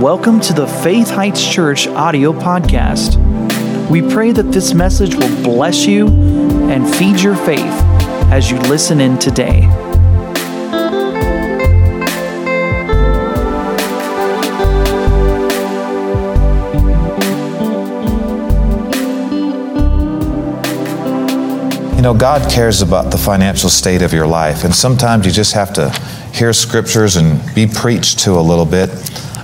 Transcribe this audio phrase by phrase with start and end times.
[0.00, 3.18] Welcome to the Faith Heights Church audio podcast.
[3.90, 6.08] We pray that this message will bless you
[6.70, 7.60] and feed your faith
[8.32, 9.60] as you listen in today.
[21.94, 25.52] You know, God cares about the financial state of your life, and sometimes you just
[25.52, 25.90] have to
[26.32, 28.88] hear scriptures and be preached to a little bit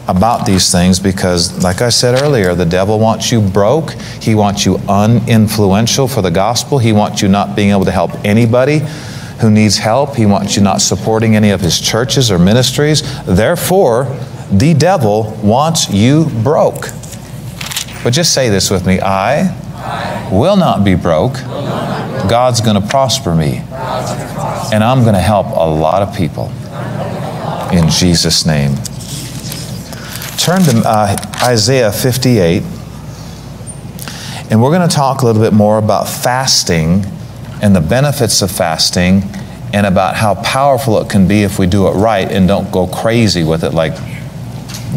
[0.08, 3.92] about these things because, like I said earlier, the devil wants you broke.
[4.20, 6.78] He wants you uninfluential for the gospel.
[6.78, 8.80] He wants you not being able to help anybody
[9.40, 10.14] who needs help.
[10.16, 13.02] He wants you not supporting any of his churches or ministries.
[13.24, 14.04] Therefore,
[14.50, 16.88] the devil wants you broke.
[18.04, 21.34] But just say this with me I, will not be broke.
[22.28, 23.62] God's going to prosper me.
[24.72, 26.52] And I'm going to help a lot of people.
[27.76, 28.74] In Jesus' name.
[30.46, 32.62] Turn to uh, Isaiah 58.
[34.48, 37.04] And we're going to talk a little bit more about fasting
[37.60, 39.24] and the benefits of fasting
[39.72, 42.86] and about how powerful it can be if we do it right and don't go
[42.86, 43.96] crazy with it, like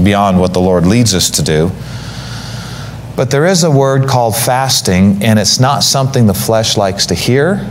[0.03, 1.71] beyond what the Lord leads us to do.
[3.15, 7.15] But there is a word called fasting, and it's not something the flesh likes to
[7.15, 7.67] hear.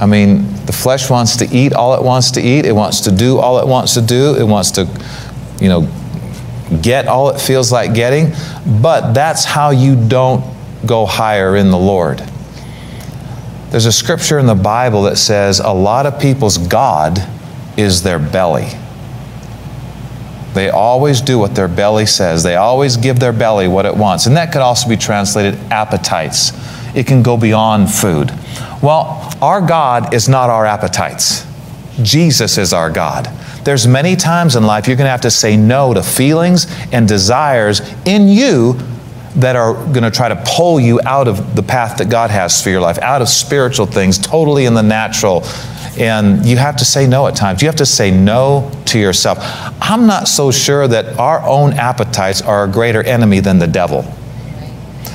[0.00, 3.12] I mean, the flesh wants to eat all it wants to eat, it wants to
[3.12, 4.88] do all it wants to do, it wants to,
[5.60, 5.88] you know,
[6.82, 8.32] get all it feels like getting.
[8.80, 10.44] But that's how you don't
[10.86, 12.22] go higher in the Lord.
[13.70, 17.20] There's a scripture in the Bible that says a lot of people's God
[17.76, 18.68] is their belly.
[20.54, 22.42] They always do what their belly says.
[22.42, 24.26] They always give their belly what it wants.
[24.26, 26.52] And that could also be translated appetites.
[26.96, 28.32] It can go beyond food.
[28.82, 31.46] Well, our God is not our appetites.
[32.02, 33.28] Jesus is our God.
[33.64, 37.06] There's many times in life you're going to have to say no to feelings and
[37.06, 38.78] desires in you
[39.36, 42.62] that are going to try to pull you out of the path that God has
[42.62, 45.42] for your life, out of spiritual things, totally in the natural.
[45.98, 47.62] And you have to say no at times.
[47.62, 49.38] You have to say no to yourself.
[49.80, 54.04] I'm not so sure that our own appetites are a greater enemy than the devil.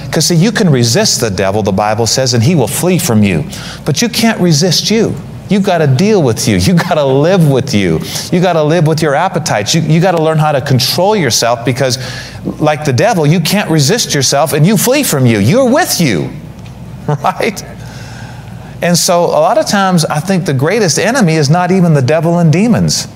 [0.06, 3.22] Because, see, you can resist the devil, the Bible says, and he will flee from
[3.22, 3.44] you.
[3.86, 5.14] But you can't resist you.
[5.50, 6.58] You've got to deal with you.
[6.58, 8.00] You've got to live with you.
[8.32, 9.76] You've got to live with your appetites.
[9.76, 11.98] You, you got to learn how to control yourself because,
[12.60, 15.38] like the devil, you can't resist yourself and you flee from you.
[15.38, 16.32] You're with you,
[17.08, 17.64] right?
[18.82, 22.02] And so, a lot of times, I think the greatest enemy is not even the
[22.02, 23.08] devil and demons.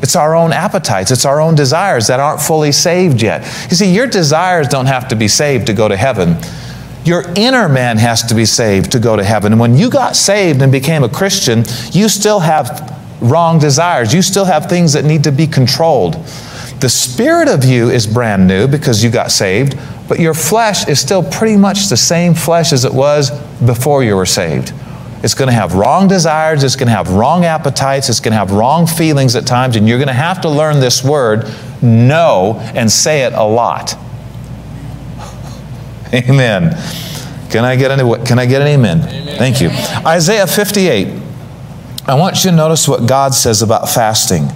[0.00, 3.42] It's our own appetites, it's our own desires that aren't fully saved yet.
[3.70, 6.36] You see, your desires don't have to be saved to go to heaven.
[7.04, 9.52] Your inner man has to be saved to go to heaven.
[9.52, 14.12] And when you got saved and became a Christian, you still have wrong desires.
[14.14, 16.14] You still have things that need to be controlled.
[16.80, 19.78] The spirit of you is brand new because you got saved,
[20.08, 23.30] but your flesh is still pretty much the same flesh as it was
[23.64, 24.72] before you were saved.
[25.22, 28.38] It's going to have wrong desires, it's going to have wrong appetites, it's going to
[28.38, 31.50] have wrong feelings at times, and you're going to have to learn this word,
[31.80, 33.96] no, and say it a lot.
[36.28, 36.70] Amen.
[37.50, 39.00] Can I get an, can I get an amen?
[39.00, 39.38] amen?
[39.38, 39.70] Thank you.
[40.06, 41.22] Isaiah 58.
[42.06, 44.48] I want you to notice what God says about fasting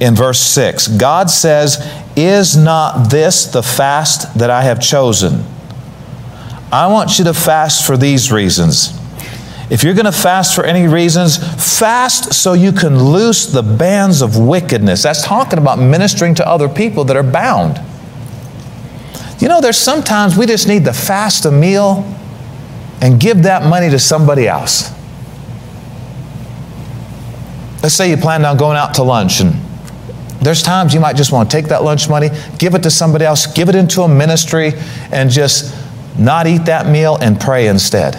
[0.00, 0.88] in verse 6.
[0.88, 1.78] God says,
[2.16, 5.44] Is not this the fast that I have chosen?
[6.72, 8.96] I want you to fast for these reasons.
[9.70, 11.38] If you're going to fast for any reasons,
[11.78, 15.02] fast so you can loose the bands of wickedness.
[15.02, 17.80] That's talking about ministering to other people that are bound.
[19.40, 22.04] You know, there's sometimes we just need to fast a meal
[23.00, 24.90] and give that money to somebody else.
[27.82, 29.54] Let's say you planned on going out to lunch and
[30.42, 33.24] there's times you might just want to take that lunch money, give it to somebody
[33.24, 34.72] else, give it into a ministry,
[35.12, 35.74] and just
[36.18, 38.14] not eat that meal and pray instead.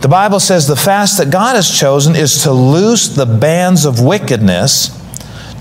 [0.00, 4.00] The Bible says the fast that God has chosen is to loose the bands of
[4.00, 4.98] wickedness,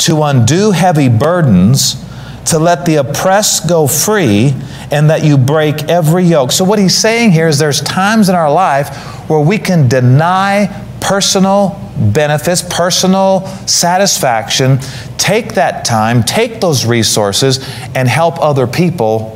[0.05, 2.05] to undo heavy burdens,
[2.45, 4.53] to let the oppressed go free,
[4.91, 6.51] and that you break every yoke.
[6.51, 8.89] So, what he's saying here is there's times in our life
[9.29, 14.79] where we can deny personal benefits, personal satisfaction,
[15.17, 17.59] take that time, take those resources,
[17.95, 19.35] and help other people.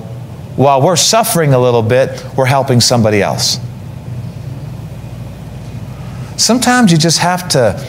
[0.55, 3.59] While we're suffering a little bit, we're helping somebody else.
[6.37, 7.85] Sometimes you just have to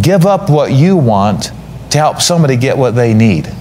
[0.00, 1.52] give up what you want
[1.90, 3.52] to help somebody get what they need.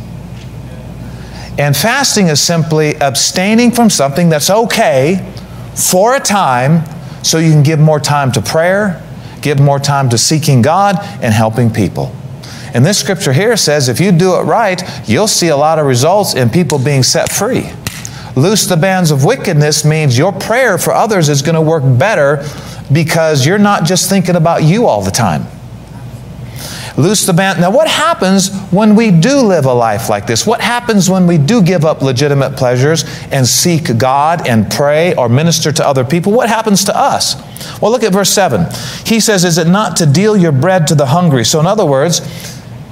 [1.60, 5.30] And fasting is simply abstaining from something that's okay
[5.76, 6.86] for a time
[7.22, 9.06] so you can give more time to prayer,
[9.42, 12.16] give more time to seeking God and helping people.
[12.74, 15.86] And this scripture here says if you do it right, you'll see a lot of
[15.86, 17.70] results in people being set free.
[18.38, 22.42] Loose the bands of wickedness means your prayer for others is going to work better
[22.94, 25.46] because you're not just thinking about you all the time.
[27.00, 27.62] Loose the band.
[27.62, 30.46] Now, what happens when we do live a life like this?
[30.46, 35.30] What happens when we do give up legitimate pleasures and seek God and pray or
[35.30, 36.34] minister to other people?
[36.34, 37.38] What happens to us?
[37.82, 38.66] Well, look at verse 7.
[39.06, 41.46] He says, Is it not to deal your bread to the hungry?
[41.46, 42.20] So, in other words,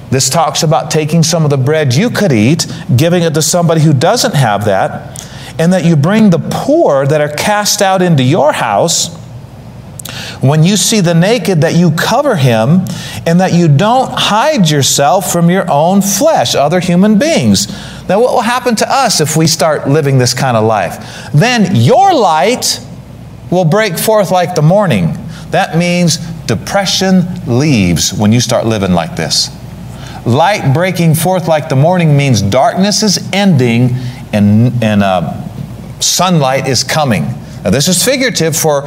[0.08, 2.66] this talks about taking some of the bread you could eat,
[2.96, 5.22] giving it to somebody who doesn't have that,
[5.58, 9.17] and that you bring the poor that are cast out into your house
[10.40, 12.84] when you see the naked, that you cover him,
[13.26, 17.68] and that you don't hide yourself from your own flesh, other human beings.
[18.08, 21.30] Now, what will happen to us if we start living this kind of life?
[21.32, 22.80] Then your light
[23.50, 25.12] will break forth like the morning.
[25.50, 29.50] That means depression leaves when you start living like this.
[30.26, 33.90] Light breaking forth like the morning means darkness is ending
[34.32, 35.42] and, and uh,
[36.00, 37.22] sunlight is coming.
[37.64, 38.82] Now, this is figurative for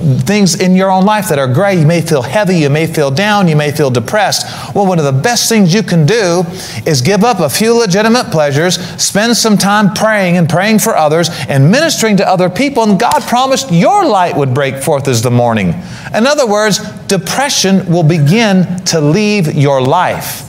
[0.00, 1.78] things in your own life that are gray.
[1.78, 4.74] You may feel heavy, you may feel down, you may feel depressed.
[4.74, 6.44] Well, one of the best things you can do
[6.86, 11.28] is give up a few legitimate pleasures, spend some time praying and praying for others
[11.48, 15.30] and ministering to other people, and God promised your light would break forth as the
[15.30, 15.74] morning.
[16.14, 20.48] In other words, depression will begin to leave your life.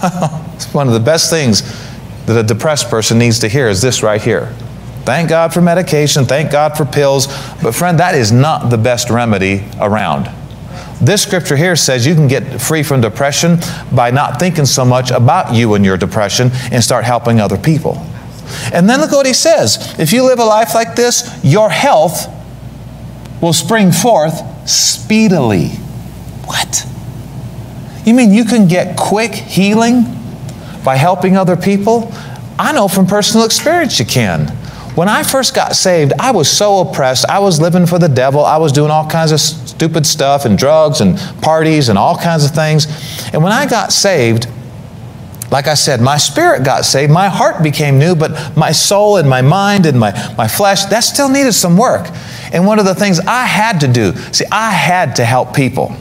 [0.54, 1.62] it's one of the best things
[2.26, 4.54] that a depressed person needs to hear is this right here.
[5.08, 7.28] Thank God for medication, thank God for pills,
[7.62, 10.30] but friend, that is not the best remedy around.
[11.00, 13.56] This scripture here says you can get free from depression
[13.90, 18.06] by not thinking so much about you and your depression and start helping other people.
[18.70, 19.98] And then look what he says.
[19.98, 22.26] If you live a life like this, your health
[23.40, 25.68] will spring forth speedily.
[26.44, 26.86] What?
[28.04, 30.02] You mean you can get quick healing
[30.84, 32.12] by helping other people?
[32.58, 34.54] I know from personal experience you can.
[34.98, 37.24] When I first got saved, I was so oppressed.
[37.28, 38.44] I was living for the devil.
[38.44, 42.44] I was doing all kinds of stupid stuff and drugs and parties and all kinds
[42.44, 42.88] of things.
[43.32, 44.48] And when I got saved,
[45.52, 49.30] like I said, my spirit got saved, my heart became new, but my soul and
[49.30, 52.08] my mind and my, my flesh, that still needed some work.
[52.52, 55.94] And one of the things I had to do, see, I had to help people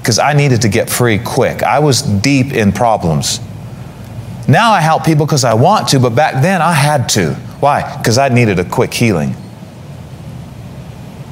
[0.00, 1.62] because I needed to get free quick.
[1.62, 3.38] I was deep in problems.
[4.48, 7.34] Now I help people because I want to, but back then I had to.
[7.60, 7.96] Why?
[7.98, 9.34] Because I needed a quick healing.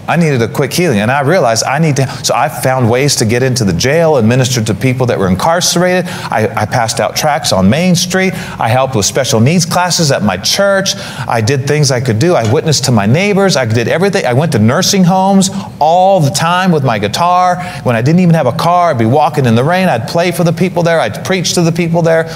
[0.07, 2.07] I needed a quick healing, and I realized I need to.
[2.25, 5.29] So I found ways to get into the jail and minister to people that were
[5.29, 6.09] incarcerated.
[6.09, 8.35] I, I, passed out tracts on Main Street.
[8.59, 10.95] I helped with special needs classes at my church.
[10.97, 12.35] I did things I could do.
[12.35, 13.57] I witnessed to my neighbors.
[13.57, 14.27] I did everything.
[14.27, 17.63] I went to nursing homes all the time with my guitar.
[17.83, 19.89] When I didn't even have a car, I'd be walking in the rain.
[19.89, 21.01] I'd play for the people there.
[21.01, 22.27] I'd preach to the people there.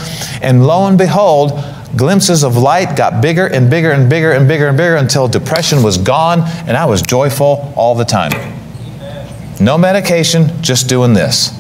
[0.41, 1.53] And lo and behold,
[1.97, 5.83] glimpses of light got bigger and bigger and bigger and bigger and bigger until depression
[5.83, 8.33] was gone and I was joyful all the time.
[9.61, 11.57] No medication, just doing this.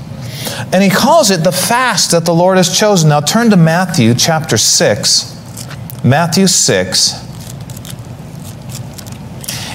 [0.72, 3.08] And he calls it the fast that the Lord has chosen.
[3.08, 6.04] Now turn to Matthew chapter 6.
[6.04, 7.24] Matthew 6.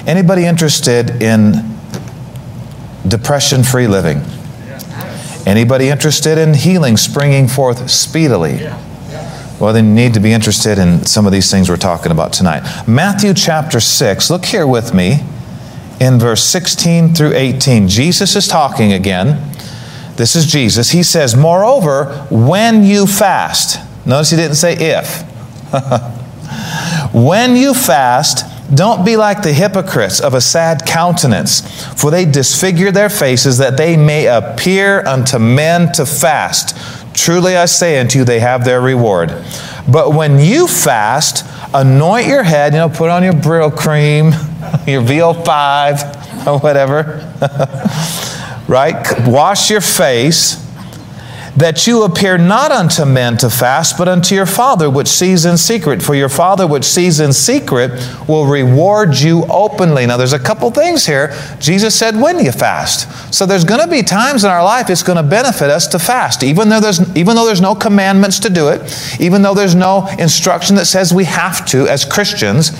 [0.06, 1.76] Anybody interested in
[3.06, 4.22] depression free living?
[5.46, 8.66] Anybody interested in healing springing forth speedily?
[9.60, 12.32] Well, then you need to be interested in some of these things we're talking about
[12.32, 12.88] tonight.
[12.88, 15.20] Matthew chapter 6, look here with me
[16.00, 17.86] in verse 16 through 18.
[17.86, 19.52] Jesus is talking again.
[20.16, 20.90] This is Jesus.
[20.90, 25.22] He says, Moreover, when you fast, notice he didn't say if.
[27.14, 28.44] when you fast,
[28.74, 31.60] don't be like the hypocrites of a sad countenance,
[32.00, 36.76] for they disfigure their faces that they may appear unto men to fast.
[37.14, 39.30] Truly I say unto you, they have their reward.
[39.88, 44.32] But when you fast, anoint your head, you know, put on your Brylcreem,
[44.86, 47.32] your VO5, or whatever,
[48.68, 49.26] right?
[49.26, 50.63] Wash your face
[51.56, 55.56] that you appear not unto men to fast, but unto your Father which sees in
[55.56, 56.02] secret.
[56.02, 57.92] For your Father which sees in secret
[58.28, 60.06] will reward you openly.
[60.06, 61.34] Now, there's a couple things here.
[61.60, 63.34] Jesus said, when you fast.
[63.34, 65.98] So there's going to be times in our life it's going to benefit us to
[65.98, 69.74] fast, even though there's even though there's no commandments to do it, even though there's
[69.74, 72.70] no instruction that says we have to as Christians.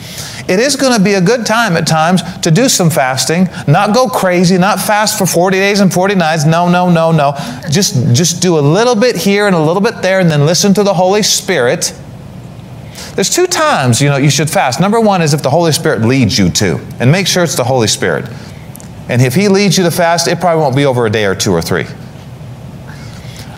[0.47, 3.95] It is going to be a good time at times to do some fasting, not
[3.95, 6.45] go crazy, not fast for 40 days and 40 nights.
[6.45, 7.33] No, no, no, no.
[7.71, 10.75] Just, just do a little bit here and a little bit there and then listen
[10.75, 11.99] to the Holy Spirit.
[13.15, 14.81] There's two times, you know, you should fast.
[14.81, 17.65] Number one is if the Holy Spirit leads you to, and make sure it's the
[17.65, 18.29] Holy Spirit.
[19.09, 21.35] And if He leads you to fast, it probably won't be over a day or
[21.35, 21.87] two or three.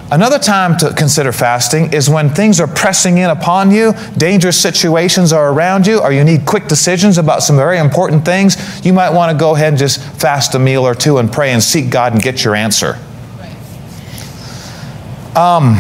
[0.09, 5.33] Another time to consider fasting is when things are pressing in upon you, dangerous situations
[5.33, 8.57] are around you, or you need quick decisions about some very important things.
[8.87, 11.51] You might want to go ahead and just fast a meal or two and pray
[11.51, 13.01] and seek God and get your answer.
[15.35, 15.77] Um,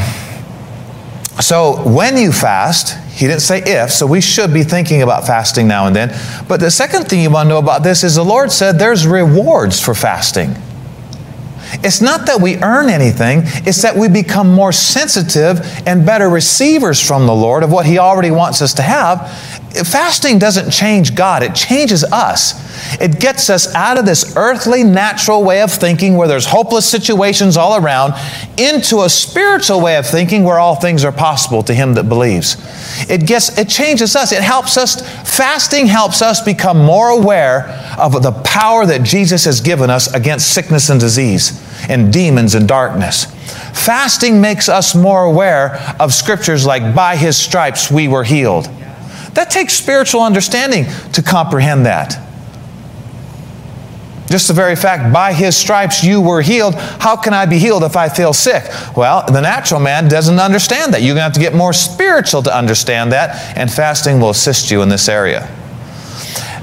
[1.40, 5.68] so when you fast, he didn't say if, so we should be thinking about fasting
[5.68, 6.18] now and then.
[6.48, 9.06] But the second thing you want to know about this is the Lord said there's
[9.06, 10.56] rewards for fasting.
[11.82, 17.00] It's not that we earn anything, it's that we become more sensitive and better receivers
[17.00, 19.30] from the Lord of what He already wants us to have.
[19.84, 22.64] Fasting doesn't change God, it changes us.
[23.00, 27.56] It gets us out of this earthly, natural way of thinking where there's hopeless situations
[27.56, 28.14] all around
[28.58, 32.56] into a spiritual way of thinking where all things are possible to him that believes.
[33.10, 34.32] It gets it changes us.
[34.32, 37.68] It helps us fasting helps us become more aware
[37.98, 42.66] of the power that Jesus has given us against sickness and disease and demons and
[42.66, 43.26] darkness.
[43.72, 48.66] Fasting makes us more aware of scriptures like by his stripes we were healed.
[49.34, 52.22] That takes spiritual understanding to comprehend that.
[54.28, 56.74] Just the very fact, by his stripes you were healed.
[56.74, 58.64] How can I be healed if I feel sick?
[58.96, 61.02] Well, the natural man doesn't understand that.
[61.02, 64.70] You're going to have to get more spiritual to understand that, and fasting will assist
[64.70, 65.48] you in this area.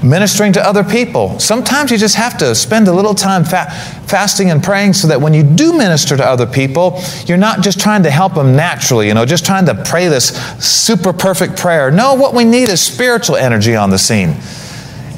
[0.04, 1.40] Ministering to other people.
[1.40, 3.70] Sometimes you just have to spend a little time fa-
[4.06, 7.80] fasting and praying so that when you do minister to other people, you're not just
[7.80, 11.90] trying to help them naturally, you know, just trying to pray this super perfect prayer.
[11.90, 14.36] No, what we need is spiritual energy on the scene.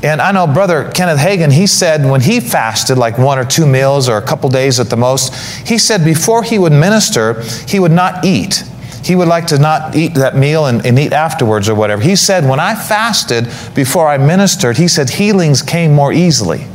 [0.05, 3.67] And I know Brother Kenneth Hagin, he said when he fasted like one or two
[3.67, 5.35] meals or a couple days at the most,
[5.67, 8.63] he said before he would minister, he would not eat.
[9.07, 12.03] He would like to not eat that meal and, and eat afterwards or whatever.
[12.03, 16.67] He said, when I fasted before I ministered, he said healings came more easily.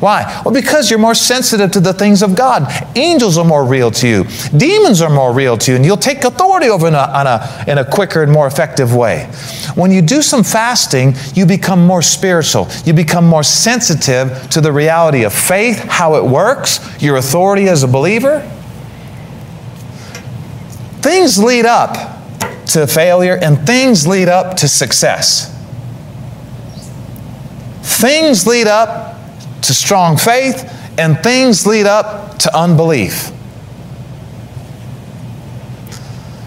[0.00, 0.42] Why?
[0.44, 2.70] Well, because you're more sensitive to the things of God.
[2.96, 4.24] Angels are more real to you.
[4.56, 7.78] Demons are more real to you, and you'll take authority over in a, a, in
[7.78, 9.24] a quicker and more effective way.
[9.74, 12.68] When you do some fasting, you become more spiritual.
[12.84, 17.82] You become more sensitive to the reality of faith, how it works, your authority as
[17.82, 18.50] a believer.
[21.02, 21.96] Things lead up
[22.68, 25.52] to failure, and things lead up to success.
[27.82, 29.16] Things lead up
[29.62, 33.30] to strong faith, and things lead up to unbelief.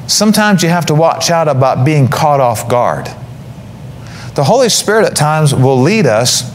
[0.08, 3.08] Sometimes you have to watch out about being caught off guard.
[4.36, 6.50] The Holy Spirit at times will lead us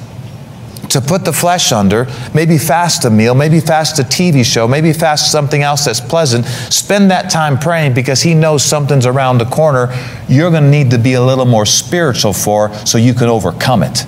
[0.94, 4.92] to put the flesh under, maybe fast a meal, maybe fast a TV show, maybe
[4.92, 6.46] fast something else that's pleasant.
[6.46, 9.92] Spend that time praying because He knows something's around the corner
[10.28, 13.82] you're going to need to be a little more spiritual for so you can overcome
[13.82, 14.06] it.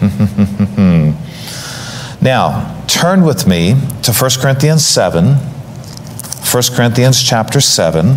[2.22, 5.34] now, turn with me to 1 Corinthians 7.
[5.34, 8.16] 1 Corinthians chapter 7.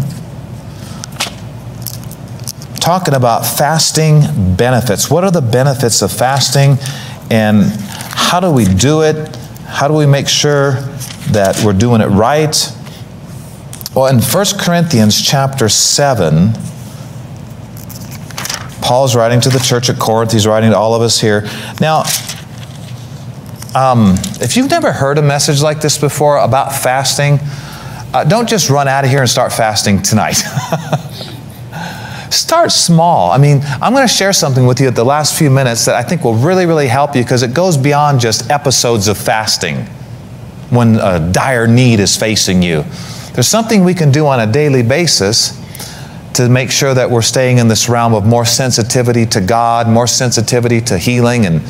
[2.83, 5.09] Talking about fasting benefits.
[5.09, 6.75] What are the benefits of fasting
[7.31, 9.33] and how do we do it?
[9.65, 10.73] How do we make sure
[11.31, 12.53] that we're doing it right?
[13.95, 16.51] Well, in 1 Corinthians chapter 7,
[18.81, 20.33] Paul's writing to the church at Corinth.
[20.33, 21.47] He's writing to all of us here.
[21.79, 22.03] Now,
[23.73, 27.39] um, if you've never heard a message like this before about fasting,
[28.13, 30.43] uh, don't just run out of here and start fasting tonight.
[32.33, 33.31] start small.
[33.31, 35.95] I mean, I'm going to share something with you at the last few minutes that
[35.95, 39.85] I think will really, really help you because it goes beyond just episodes of fasting
[40.69, 42.83] when a dire need is facing you.
[43.33, 45.59] There's something we can do on a daily basis
[46.33, 50.07] to make sure that we're staying in this realm of more sensitivity to God, more
[50.07, 51.61] sensitivity to healing and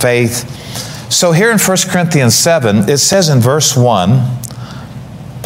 [0.00, 0.50] faith.
[1.10, 4.45] So here in 1 Corinthians 7, it says in verse 1,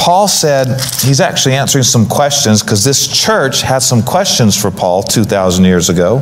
[0.01, 5.03] Paul said, he's actually answering some questions because this church had some questions for Paul
[5.03, 6.21] 2,000 years ago.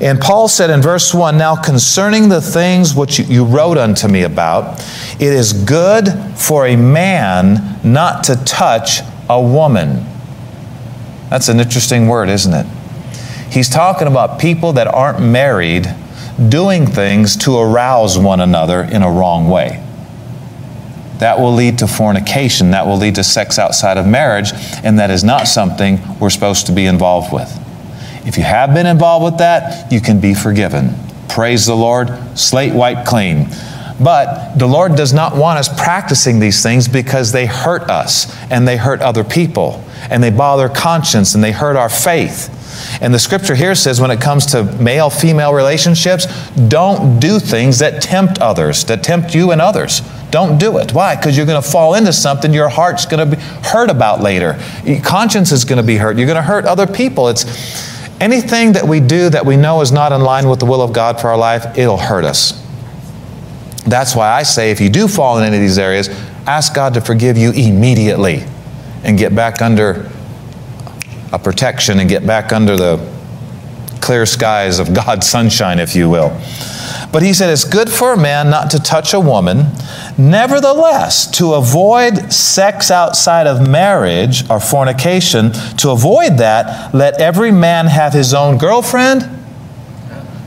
[0.00, 4.24] And Paul said in verse 1 Now concerning the things which you wrote unto me
[4.24, 4.80] about,
[5.20, 10.04] it is good for a man not to touch a woman.
[11.28, 12.66] That's an interesting word, isn't it?
[13.52, 15.86] He's talking about people that aren't married
[16.48, 19.86] doing things to arouse one another in a wrong way.
[21.20, 22.72] That will lead to fornication.
[22.72, 24.50] That will lead to sex outside of marriage,
[24.82, 27.56] and that is not something we're supposed to be involved with.
[28.26, 30.94] If you have been involved with that, you can be forgiven.
[31.28, 32.08] Praise the Lord,
[32.38, 33.48] slate white clean.
[34.00, 38.66] But the Lord does not want us practicing these things because they hurt us and
[38.66, 42.56] they hurt other people and they bother conscience and they hurt our faith.
[43.02, 46.26] And the scripture here says when it comes to male female relationships,
[46.68, 50.00] don't do things that tempt others, that tempt you and others.
[50.30, 50.92] Don't do it.
[50.92, 51.16] Why?
[51.16, 54.62] Because you're going to fall into something your heart's going to be hurt about later.
[54.84, 56.16] Your conscience is going to be hurt.
[56.16, 57.28] You're going to hurt other people.
[57.28, 57.44] It's
[58.20, 60.92] anything that we do that we know is not in line with the will of
[60.92, 62.60] God for our life, it'll hurt us.
[63.86, 66.08] That's why I say if you do fall in any of these areas,
[66.46, 68.44] ask God to forgive you immediately
[69.02, 70.10] and get back under
[71.32, 72.98] a protection and get back under the
[74.00, 76.38] clear skies of God's sunshine, if you will.
[77.12, 79.66] But he said it's good for a man not to touch a woman.
[80.16, 87.86] Nevertheless, to avoid sex outside of marriage or fornication, to avoid that, let every man
[87.86, 89.22] have his own girlfriend?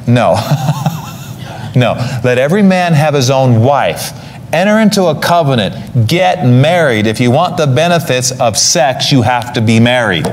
[0.08, 0.36] No.
[1.76, 1.96] no.
[2.24, 4.12] Let every man have his own wife.
[4.54, 6.08] Enter into a covenant.
[6.08, 7.08] Get married.
[7.08, 10.28] If you want the benefits of sex, you have to be married.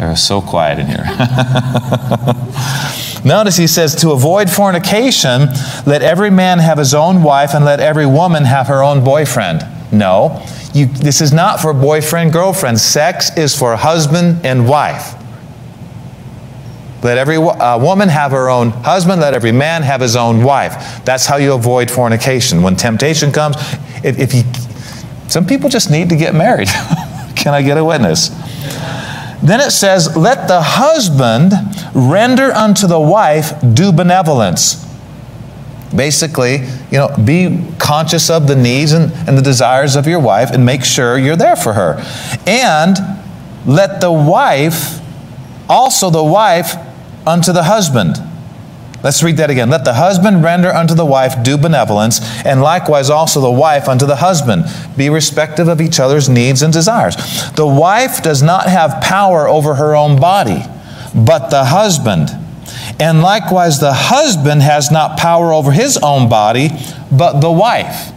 [0.00, 1.04] They're so quiet in here.
[3.22, 5.48] Notice he says, to avoid fornication,
[5.84, 9.60] let every man have his own wife and let every woman have her own boyfriend.
[9.92, 10.42] No,
[10.72, 12.80] you, this is not for boyfriend, girlfriend.
[12.80, 15.14] Sex is for husband and wife.
[17.02, 21.04] Let every uh, woman have her own husband, let every man have his own wife.
[21.04, 22.62] That's how you avoid fornication.
[22.62, 23.56] When temptation comes,
[24.02, 24.44] if, if you,
[25.28, 26.68] some people just need to get married.
[27.36, 28.30] Can I get a witness?
[29.42, 31.52] Then it says, Let the husband
[31.94, 34.86] render unto the wife due benevolence.
[35.94, 36.58] Basically,
[36.90, 40.64] you know, be conscious of the needs and, and the desires of your wife and
[40.64, 42.00] make sure you're there for her.
[42.46, 42.96] And
[43.66, 45.00] let the wife,
[45.68, 46.74] also the wife,
[47.26, 48.16] unto the husband.
[49.02, 49.70] Let's read that again.
[49.70, 54.04] Let the husband render unto the wife due benevolence, and likewise also the wife unto
[54.06, 54.64] the husband.
[54.96, 57.16] Be respective of each other's needs and desires.
[57.52, 60.62] The wife does not have power over her own body,
[61.14, 62.28] but the husband.
[62.98, 66.68] And likewise, the husband has not power over his own body,
[67.10, 68.12] but the wife.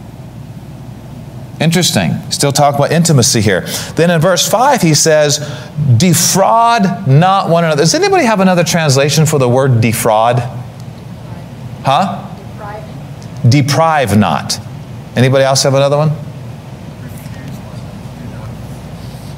[1.60, 2.12] Interesting.
[2.30, 3.62] Still talking about intimacy here.
[3.96, 5.38] Then in verse 5, he says,
[5.96, 7.82] Defraud not one another.
[7.82, 10.42] Does anybody have another translation for the word defraud?
[11.84, 12.34] Huh?
[12.36, 13.50] Deprive.
[13.50, 14.58] Deprive not.
[15.16, 16.10] Anybody else have another one?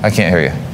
[0.03, 0.67] I can't hear you.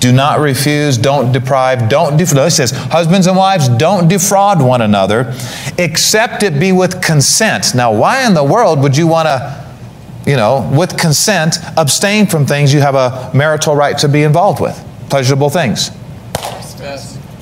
[0.00, 2.48] Do not refuse, don't deprive, don't defraud.
[2.48, 5.34] It says, husbands and wives, don't defraud one another,
[5.76, 7.74] except it be with consent.
[7.74, 9.70] Now, why in the world would you want to,
[10.26, 14.58] you know, with consent, abstain from things you have a marital right to be involved
[14.58, 14.82] with?
[15.10, 15.90] Pleasurable things.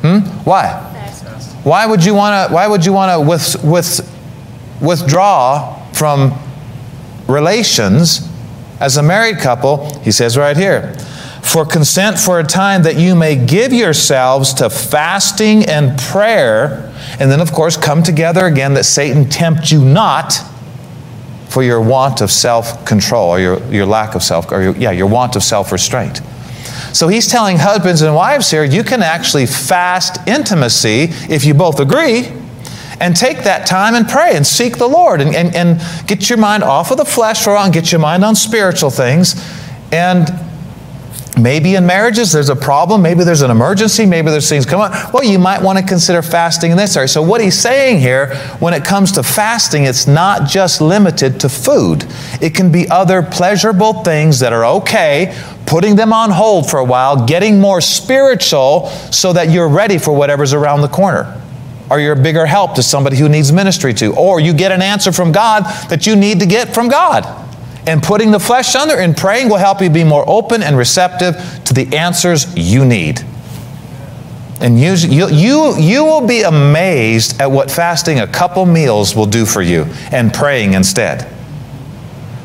[0.02, 0.18] Hmm?
[0.42, 0.87] Why?
[1.68, 2.54] Why would you want to?
[2.54, 4.00] Why would you want to with, with,
[4.80, 6.32] withdraw from
[7.28, 8.26] relations
[8.80, 9.92] as a married couple?
[10.00, 10.94] He says right here,
[11.42, 17.30] for consent for a time that you may give yourselves to fasting and prayer, and
[17.30, 20.38] then of course come together again that Satan tempt you not
[21.50, 25.06] for your want of self-control or your, your lack of self or your, yeah your
[25.06, 26.22] want of self-restraint.
[26.92, 31.80] So he's telling husbands and wives here, you can actually fast intimacy if you both
[31.80, 32.32] agree
[33.00, 36.38] and take that time and pray and seek the Lord and, and, and get your
[36.38, 39.34] mind off of the flesh a while and get your mind on spiritual things.
[39.92, 40.28] And
[41.42, 45.12] maybe in marriages there's a problem, maybe there's an emergency, maybe there's things come up.
[45.12, 47.08] Well, you might want to consider fasting in this area.
[47.08, 51.48] So, what he's saying here, when it comes to fasting, it's not just limited to
[51.48, 52.06] food,
[52.40, 55.34] it can be other pleasurable things that are okay
[55.68, 60.14] putting them on hold for a while, getting more spiritual so that you're ready for
[60.14, 61.40] whatever's around the corner.
[61.90, 64.14] Or you're a bigger help to somebody who needs ministry to.
[64.14, 67.47] Or you get an answer from God that you need to get from God.
[67.88, 71.34] And putting the flesh under and praying will help you be more open and receptive
[71.64, 73.24] to the answers you need.
[74.60, 79.46] And you, you, you, will be amazed at what fasting a couple meals will do
[79.46, 81.26] for you and praying instead.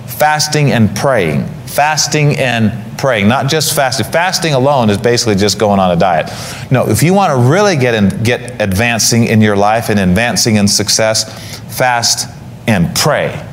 [0.06, 1.46] Fasting and praying.
[1.66, 4.06] Fasting and praying, not just fasting.
[4.06, 6.30] Fasting alone is basically just going on a diet.
[6.72, 10.56] No, if you want to really get in, get advancing in your life and advancing
[10.56, 12.30] in success, fast
[12.66, 13.46] and pray.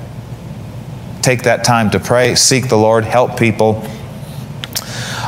[1.22, 3.86] Take that time to pray, seek the Lord, help people.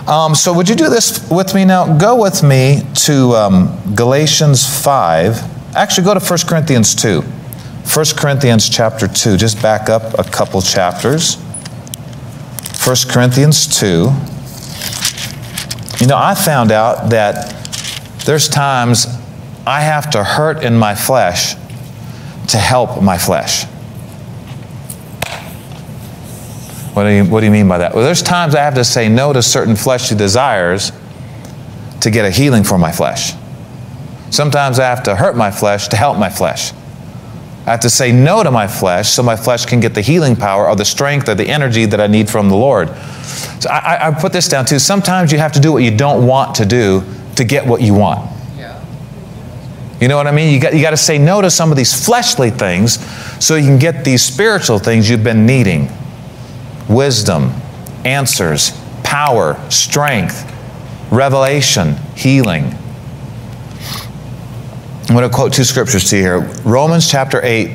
[0.08, 1.96] Um, so, would you do this with me now?
[1.96, 5.76] Go with me to um, Galatians 5.
[5.76, 7.20] Actually, go to 1 Corinthians 2.
[7.20, 9.36] 1 Corinthians chapter 2.
[9.36, 11.36] Just back up a couple chapters.
[12.84, 14.10] 1 Corinthians 2.
[16.00, 17.54] You know, I found out that
[18.24, 19.06] there's times
[19.66, 21.54] I have to hurt in my flesh
[22.48, 23.66] to help my flesh.
[26.94, 27.94] What do, you, what do you mean by that?
[27.94, 30.92] Well, there's times I have to say no to certain fleshly desires
[32.00, 33.32] to get a healing for my flesh.
[34.30, 36.72] Sometimes I have to hurt my flesh to help my flesh.
[37.64, 40.36] I have to say no to my flesh so my flesh can get the healing
[40.36, 42.88] power or the strength or the energy that I need from the Lord.
[43.60, 44.78] So I, I put this down too.
[44.78, 47.04] Sometimes you have to do what you don't want to do
[47.36, 48.30] to get what you want.
[50.00, 50.52] You know what I mean?
[50.52, 52.98] You got, you got to say no to some of these fleshly things
[53.42, 55.88] so you can get these spiritual things you've been needing
[56.88, 57.52] wisdom,
[58.04, 58.70] answers,
[59.02, 60.48] power, strength,
[61.10, 62.74] revelation, healing.
[65.02, 66.40] I'm going to quote two scriptures to you here.
[66.64, 67.70] Romans chapter 8,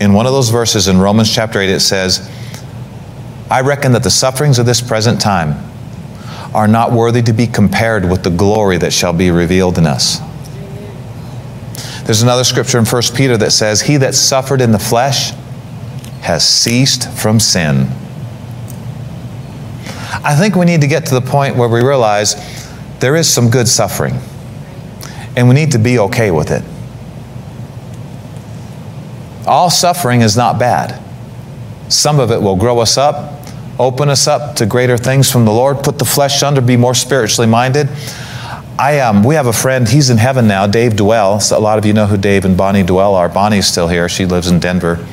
[0.00, 2.30] in one of those verses in Romans chapter 8, it says,
[3.50, 5.64] I reckon that the sufferings of this present time
[6.54, 10.20] are not worthy to be compared with the glory that shall be revealed in us.
[12.04, 15.32] There's another scripture in 1 Peter that says, He that suffered in the flesh
[16.22, 17.88] has ceased from sin.
[20.24, 22.34] I think we need to get to the point where we realize
[23.00, 24.14] there is some good suffering,
[25.36, 26.62] and we need to be okay with it.
[29.46, 31.00] All suffering is not bad.
[31.88, 33.40] Some of it will grow us up,
[33.78, 36.94] open us up to greater things from the Lord, put the flesh under, be more
[36.94, 37.88] spiritually minded.
[38.78, 41.40] I, um, we have a friend, he's in heaven now, Dave Duell.
[41.40, 43.28] So a lot of you know who Dave and Bonnie Duell are.
[43.28, 45.04] Bonnie's still here, she lives in Denver.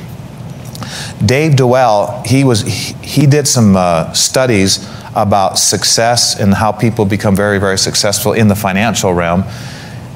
[1.24, 7.06] Dave Duell, he, was, he, he did some uh, studies about success and how people
[7.06, 9.44] become very, very successful in the financial realm.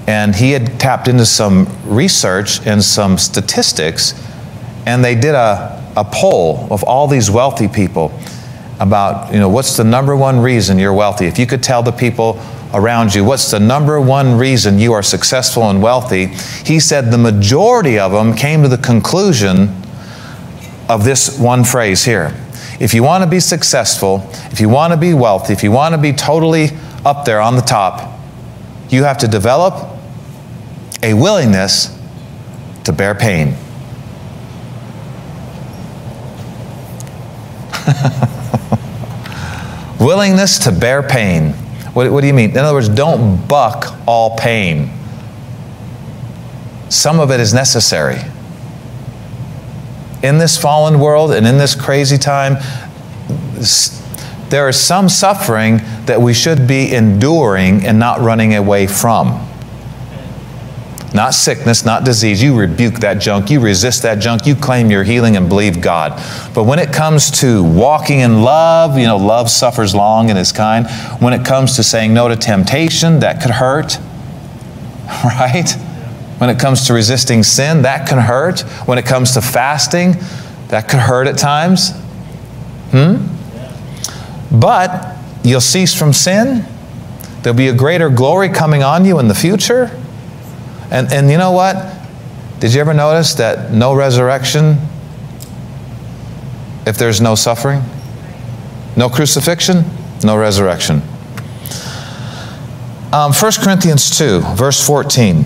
[0.07, 4.15] And he had tapped into some research and some statistics,
[4.87, 8.13] and they did a, a poll of all these wealthy people
[8.79, 11.27] about, you know, what's the number one reason you're wealthy?
[11.27, 12.41] If you could tell the people
[12.73, 16.27] around you what's the number one reason you are successful and wealthy,
[16.65, 19.75] he said the majority of them came to the conclusion
[20.91, 22.35] of this one phrase here.
[22.81, 25.95] If you want to be successful, if you want to be wealthy, if you want
[25.95, 26.71] to be totally
[27.05, 28.19] up there on the top,
[28.89, 29.97] you have to develop
[31.01, 31.97] a willingness
[32.85, 33.55] to bear pain.
[40.01, 41.53] willingness to bear pain.
[41.93, 42.51] What, what, do you mean?
[42.51, 44.91] In other words, don't buck all pain.
[46.89, 48.19] Some of it is necessary.
[50.23, 52.57] In this fallen world and in this crazy time,
[54.51, 59.47] there is some suffering that we should be enduring and not running away from.
[61.13, 62.41] Not sickness, not disease.
[62.43, 63.51] You rebuke that junk.
[63.51, 64.47] You resist that junk.
[64.47, 66.13] You claim your healing and believe God.
[66.55, 70.53] But when it comes to walking in love, you know, love suffers long and is
[70.53, 70.89] kind.
[71.21, 73.99] When it comes to saying no to temptation, that could hurt.
[75.25, 75.75] Right?
[76.41, 78.61] When it comes to resisting sin, that can hurt.
[78.87, 80.15] When it comes to fasting,
[80.69, 81.91] that could hurt at times.
[82.93, 83.27] Hmm?
[84.51, 86.65] But you'll cease from sin.
[87.43, 89.91] There'll be a greater glory coming on you in the future.
[90.91, 91.95] And, and you know what?
[92.59, 94.79] Did you ever notice that no resurrection
[96.87, 97.83] if there's no suffering?
[98.97, 99.85] No crucifixion,
[100.25, 101.03] no resurrection.
[103.13, 105.45] Um, 1 Corinthians 2, verse 14.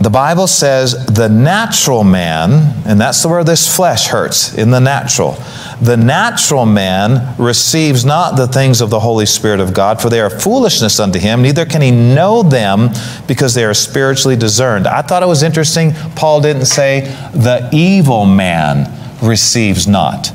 [0.00, 5.38] The Bible says the natural man, and that's where this flesh hurts, in the natural.
[5.80, 10.20] The natural man receives not the things of the Holy Spirit of God, for they
[10.20, 12.90] are foolishness unto him, neither can he know them
[13.26, 14.86] because they are spiritually discerned.
[14.86, 17.00] I thought it was interesting, Paul didn't say
[17.32, 20.30] the evil man receives not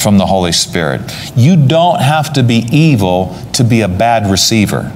[0.00, 1.02] from the Holy Spirit.
[1.36, 4.92] You don't have to be evil to be a bad receiver.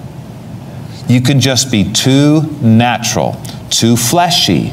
[1.08, 3.40] You can just be too natural,
[3.70, 4.72] too fleshy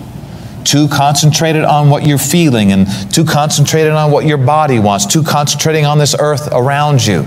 [0.63, 5.23] too concentrated on what you're feeling and too concentrated on what your body wants, too
[5.23, 7.25] concentrating on this earth around you.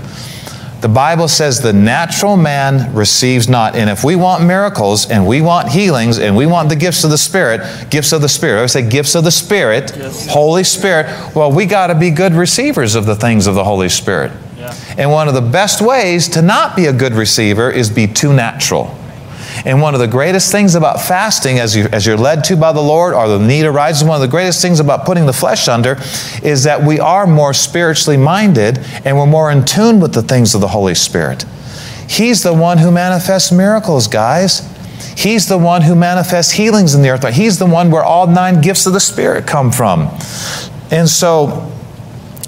[0.81, 3.75] The Bible says the natural man receives not.
[3.75, 7.09] And if we want miracles and we want healings and we want the gifts of
[7.09, 10.27] the Spirit, gifts of the Spirit, I say gifts of the Spirit, yes.
[10.27, 13.89] Holy Spirit, well, we got to be good receivers of the things of the Holy
[13.89, 14.31] Spirit.
[14.97, 18.33] And one of the best ways to not be a good receiver is be too
[18.33, 18.97] natural.
[19.63, 22.73] And one of the greatest things about fasting, as, you, as you're led to by
[22.73, 25.67] the Lord, or the need arises, one of the greatest things about putting the flesh
[25.67, 25.97] under
[26.43, 30.53] is that we are more spiritually minded and we're more in tune with the things
[30.53, 31.45] of the Holy Spirit.
[32.07, 34.71] He's the one who manifests miracles, guys.
[35.17, 37.27] He's the one who manifests healings in the earth.
[37.33, 40.09] He's the one where all nine gifts of the Spirit come from.
[40.91, 41.71] And so,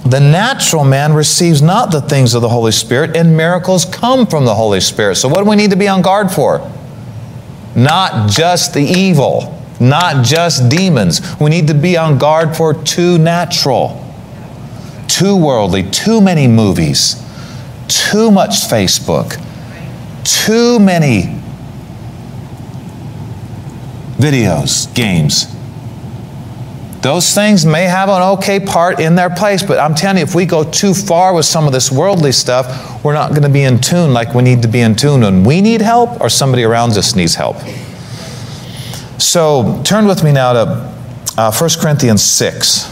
[0.09, 4.45] the natural man receives not the things of the Holy Spirit, and miracles come from
[4.45, 5.15] the Holy Spirit.
[5.15, 6.61] So, what do we need to be on guard for?
[7.77, 11.21] not just the evil, not just demons.
[11.39, 14.03] We need to be on guard for too natural.
[15.07, 17.15] too worldly, too many movies,
[17.87, 19.41] too much Facebook,
[20.23, 21.23] too many
[24.17, 25.47] videos, games.
[27.07, 30.35] Those things may have an okay part in their place, but I'm telling you, if
[30.35, 33.63] we go too far with some of this worldly stuff, we're not going to be
[33.63, 36.65] in tune like we need to be in tune when we need help or somebody
[36.65, 37.55] around us needs help.
[39.21, 40.59] So turn with me now to
[41.37, 42.91] uh, 1 Corinthians 6.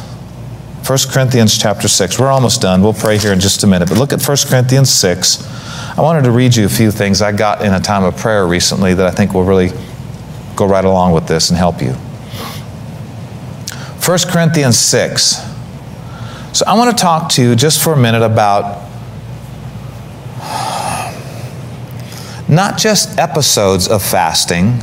[0.87, 2.17] 1 Corinthians chapter 6.
[2.17, 2.81] We're almost done.
[2.81, 3.89] We'll pray here in just a minute.
[3.89, 5.45] But look at 1 Corinthians 6.
[5.97, 8.47] I wanted to read you a few things I got in a time of prayer
[8.47, 9.71] recently that I think will really
[10.55, 11.97] go right along with this and help you.
[14.05, 15.21] 1 Corinthians 6.
[16.53, 18.83] So I want to talk to you just for a minute about
[22.47, 24.79] not just episodes of fasting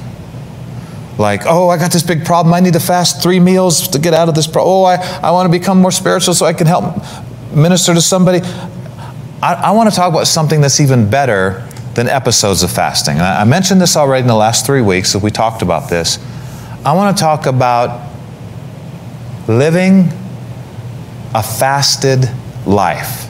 [1.18, 2.52] like, oh, I got this big problem.
[2.52, 4.72] I need to fast three meals to get out of this problem.
[4.72, 6.96] Oh, I, I want to become more spiritual so I can help
[7.54, 8.40] minister to somebody.
[9.40, 13.20] I, I want to talk about something that's even better than episodes of fasting.
[13.20, 16.18] I, I mentioned this already in the last three weeks, that we talked about this.
[16.84, 18.11] I want to talk about
[19.48, 20.08] living
[21.34, 22.28] a fasted
[22.66, 23.26] life,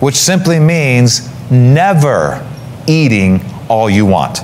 [0.00, 2.46] which simply means never
[2.86, 4.38] eating all you want.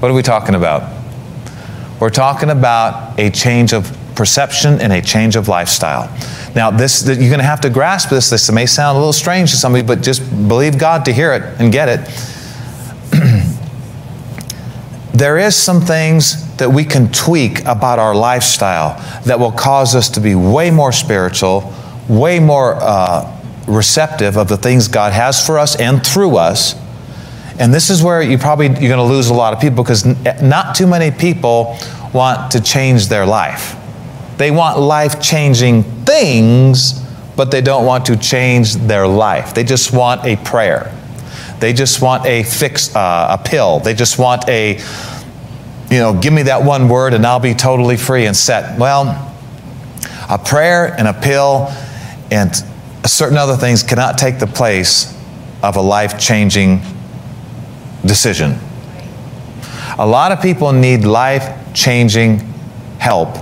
[0.00, 0.90] What are we talking about?
[2.00, 6.10] We're talking about a change of perception and a change of lifestyle.
[6.54, 8.28] Now, this you're going to have to grasp this.
[8.28, 11.42] This may sound a little strange to somebody, but just believe God to hear it
[11.60, 12.31] and get it.
[15.22, 20.10] There is some things that we can tweak about our lifestyle that will cause us
[20.10, 21.72] to be way more spiritual,
[22.08, 26.74] way more uh, receptive of the things God has for us and through us.
[27.60, 30.04] And this is where you probably you're going to lose a lot of people because
[30.42, 31.78] not too many people
[32.12, 33.76] want to change their life.
[34.38, 37.00] They want life-changing things,
[37.36, 39.54] but they don't want to change their life.
[39.54, 40.92] They just want a prayer.
[41.60, 43.78] They just want a fix, uh, a pill.
[43.78, 44.80] They just want a,
[45.92, 48.78] you know, give me that one word and I'll be totally free and set.
[48.78, 49.04] Well,
[50.30, 51.68] a prayer and a pill
[52.30, 52.50] and
[53.04, 55.14] certain other things cannot take the place
[55.62, 56.80] of a life changing
[58.06, 58.58] decision.
[59.98, 62.38] A lot of people need life changing
[62.98, 63.36] help,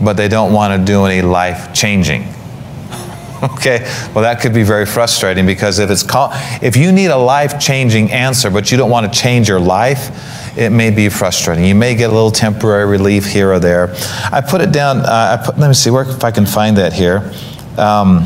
[0.00, 2.22] but they don't want to do any life changing.
[3.42, 3.80] okay,
[4.14, 6.30] well, that could be very frustrating because if, it's call,
[6.62, 10.45] if you need a life changing answer, but you don't want to change your life,
[10.56, 11.64] it may be frustrating.
[11.64, 13.94] You may get a little temporary relief here or there.
[14.32, 16.78] I put it down, uh, I put, let me see where, if I can find
[16.78, 17.30] that here.
[17.76, 18.22] Um,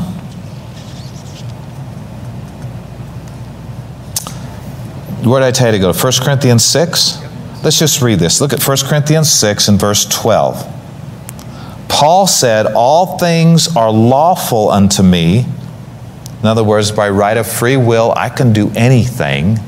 [5.29, 5.93] where did I tell you to go?
[5.93, 7.17] 1 Corinthians 6?
[7.63, 8.39] Let's just read this.
[8.39, 10.67] Look at 1 Corinthians 6 and verse 12.
[11.89, 15.45] Paul said, All things are lawful unto me.
[16.39, 19.59] In other words, by right of free will, I can do anything.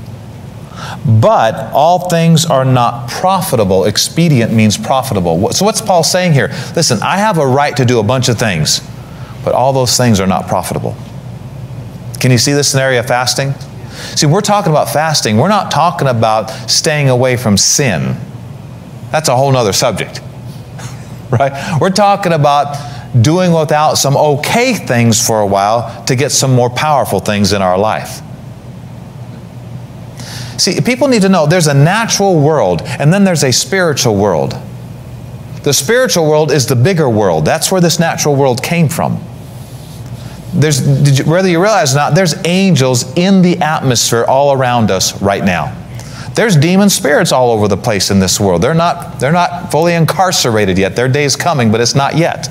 [1.05, 3.85] But all things are not profitable.
[3.85, 5.51] Expedient means profitable.
[5.51, 6.47] So, what's Paul saying here?
[6.75, 8.79] Listen, I have a right to do a bunch of things,
[9.43, 10.95] but all those things are not profitable.
[12.21, 13.53] Can you see this scenario of fasting?
[14.15, 15.37] See, we're talking about fasting.
[15.37, 18.15] We're not talking about staying away from sin.
[19.11, 20.21] That's a whole other subject.
[21.29, 21.77] right?
[21.81, 26.69] We're talking about doing without some okay things for a while to get some more
[26.69, 28.21] powerful things in our life.
[30.57, 34.55] See, people need to know there's a natural world and then there's a spiritual world.
[35.63, 37.45] The spiritual world is the bigger world.
[37.45, 39.23] That's where this natural world came from
[40.53, 45.19] there's, you, whether you realize or not, there's angels in the atmosphere all around us
[45.21, 45.75] right now.
[46.35, 48.61] There's demon spirits all over the place in this world.
[48.61, 50.95] They're not, they're not fully incarcerated yet.
[50.95, 52.49] Their day's coming, but it's not yet.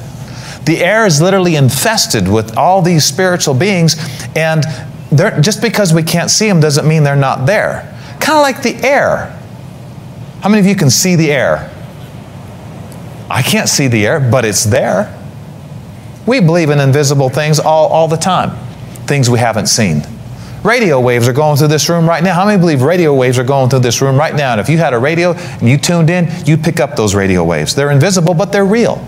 [0.64, 3.96] The air is literally infested with all these spiritual beings,
[4.36, 4.64] and
[5.42, 7.88] just because we can't see them doesn't mean they're not there.
[8.22, 9.36] Kind of like the air.
[10.40, 11.70] How many of you can see the air?
[13.28, 15.18] I can't see the air, but it's there.
[16.26, 18.56] We believe in invisible things all, all the time,
[19.06, 20.02] things we haven't seen.
[20.62, 22.34] Radio waves are going through this room right now.
[22.34, 24.52] How many believe radio waves are going through this room right now?
[24.52, 27.42] And if you had a radio and you tuned in, you'd pick up those radio
[27.42, 27.74] waves.
[27.74, 29.04] They're invisible, but they're real.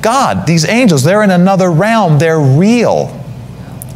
[0.00, 2.20] God, these angels, they're in another realm.
[2.20, 3.20] They're real.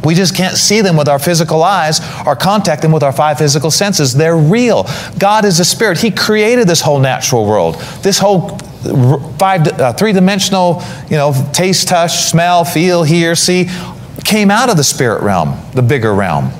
[0.03, 3.37] We just can't see them with our physical eyes or contact them with our five
[3.37, 4.13] physical senses.
[4.13, 4.87] They're real.
[5.19, 5.99] God is a spirit.
[5.99, 8.57] He created this whole natural world, this whole
[9.37, 13.69] five, uh, three-dimensional, you know, taste, touch, smell, feel, hear, see,
[14.23, 16.51] came out of the spirit realm, the bigger realm.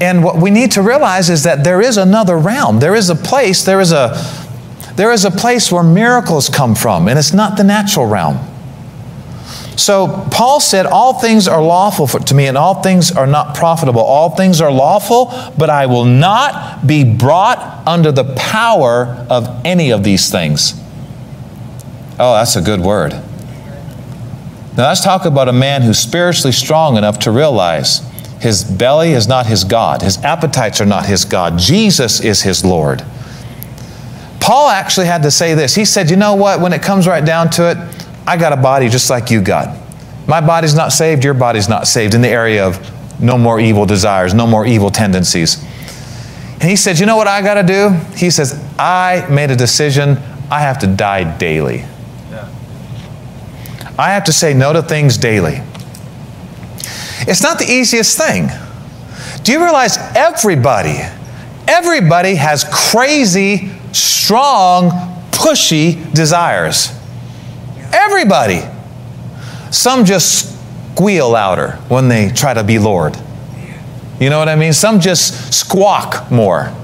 [0.00, 2.80] And what we need to realize is that there is another realm.
[2.80, 4.14] There is a place, there is a
[4.96, 8.38] there is a place where miracles come from, and it's not the natural realm.
[9.80, 13.54] So Paul said, All things are lawful for, to me, and all things are not
[13.54, 14.02] profitable.
[14.02, 19.90] All things are lawful, but I will not be brought under the power of any
[19.90, 20.74] of these things.
[22.18, 23.12] Oh, that's a good word.
[24.76, 28.00] Now let's talk about a man who's spiritually strong enough to realize
[28.38, 31.58] his belly is not his God, his appetites are not his God.
[31.58, 33.02] Jesus is his Lord.
[34.40, 35.74] Paul actually had to say this.
[35.74, 36.60] He said, You know what?
[36.60, 39.76] When it comes right down to it, I got a body just like you got.
[40.26, 42.78] My body's not saved, your body's not saved in the area of
[43.20, 45.62] no more evil desires, no more evil tendencies.
[46.60, 47.90] And he said, You know what I got to do?
[48.16, 50.18] He says, I made a decision.
[50.50, 51.84] I have to die daily.
[52.30, 52.48] Yeah.
[53.98, 55.62] I have to say no to things daily.
[57.26, 58.48] It's not the easiest thing.
[59.42, 60.98] Do you realize everybody,
[61.66, 64.90] everybody has crazy, strong,
[65.30, 66.99] pushy desires?
[67.92, 68.60] Everybody.
[69.70, 70.58] Some just
[70.94, 73.16] squeal louder when they try to be Lord.
[74.20, 74.74] You know what I mean?
[74.74, 76.74] Some just squawk more.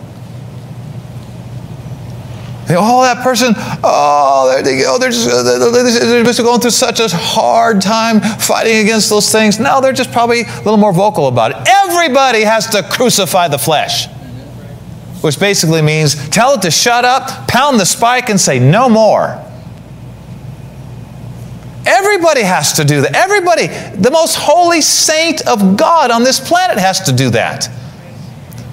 [2.66, 5.28] They, Oh, that person, oh, they're, they, oh, they're, just,
[6.00, 9.60] they're just going through such a hard time fighting against those things.
[9.60, 11.58] Now they're just probably a little more vocal about it.
[11.68, 14.08] Everybody has to crucify the flesh,
[15.20, 19.45] which basically means tell it to shut up, pound the spike, and say no more.
[21.86, 23.14] Everybody has to do that.
[23.14, 27.68] Everybody, the most holy saint of God on this planet has to do that.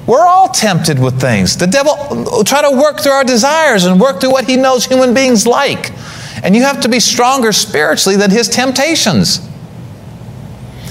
[0.07, 1.55] We're all tempted with things.
[1.55, 5.13] The devil try to work through our desires and work through what he knows human
[5.13, 5.91] beings like.
[6.43, 9.47] And you have to be stronger spiritually than his temptations.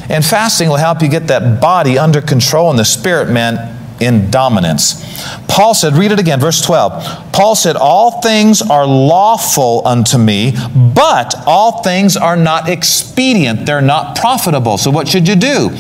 [0.09, 4.31] And fasting will help you get that body under control and the spirit man in
[4.31, 5.05] dominance.
[5.49, 7.33] Paul said, read it again, verse 12.
[7.33, 10.55] Paul said, All things are lawful unto me,
[10.95, 13.67] but all things are not expedient.
[13.67, 14.79] They're not profitable.
[14.79, 15.71] So, what should you do?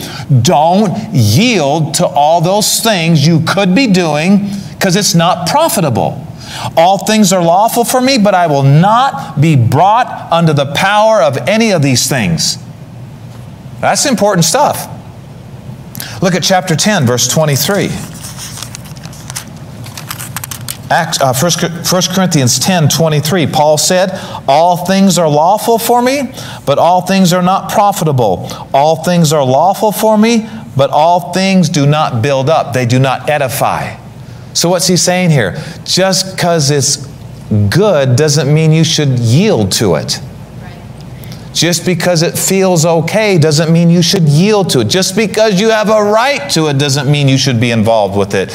[0.42, 6.26] Don't yield to all those things you could be doing because it's not profitable.
[6.76, 11.22] All things are lawful for me, but I will not be brought under the power
[11.22, 12.58] of any of these things.
[13.80, 14.88] That's important stuff.
[16.22, 17.88] Look at chapter 10, verse 23.
[20.92, 24.11] Acts, uh, 1 Corinthians 10 23, Paul said,
[24.46, 26.35] All things are lawful for me,
[26.66, 28.46] but all things are not profitable.
[28.74, 32.98] All things are lawful for me, but all things do not build up, they do
[32.98, 33.96] not edify.
[34.52, 35.57] So, what's he saying here?
[35.85, 37.09] Just because it's
[37.70, 40.20] good doesn't mean you should yield to it.
[41.55, 44.88] Just because it feels okay doesn't mean you should yield to it.
[44.88, 48.35] Just because you have a right to it doesn't mean you should be involved with
[48.35, 48.50] it.